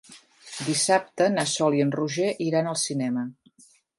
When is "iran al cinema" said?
2.47-3.29